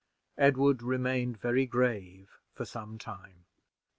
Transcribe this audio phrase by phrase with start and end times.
[0.39, 3.45] Edward remained very grave for some time.